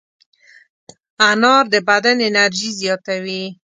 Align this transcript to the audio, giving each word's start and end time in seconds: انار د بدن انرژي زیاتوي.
انار 1.29 1.63
د 1.73 1.75
بدن 1.89 2.17
انرژي 2.27 2.69
زیاتوي. 2.81 3.43